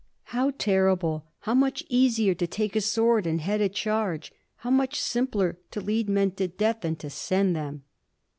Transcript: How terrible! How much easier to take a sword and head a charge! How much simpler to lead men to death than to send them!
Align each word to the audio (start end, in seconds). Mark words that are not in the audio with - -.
How 0.33 0.49
terrible! 0.57 1.25
How 1.41 1.53
much 1.53 1.83
easier 1.87 2.33
to 2.33 2.47
take 2.47 2.75
a 2.75 2.81
sword 2.81 3.27
and 3.27 3.39
head 3.39 3.61
a 3.61 3.69
charge! 3.69 4.33
How 4.55 4.71
much 4.71 4.99
simpler 4.99 5.59
to 5.69 5.79
lead 5.79 6.09
men 6.09 6.31
to 6.41 6.47
death 6.47 6.81
than 6.81 6.95
to 6.95 7.09
send 7.11 7.55
them! 7.55 7.83